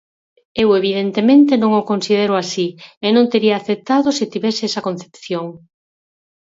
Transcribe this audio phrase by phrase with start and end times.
[0.63, 2.67] Eu evidentemente non o considero así
[3.05, 5.45] e non tería aceptado se tivese esa concepción.